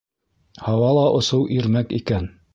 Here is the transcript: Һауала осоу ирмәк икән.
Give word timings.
Һауала 0.67 1.03
осоу 1.21 1.47
ирмәк 1.59 1.95
икән. 2.01 2.29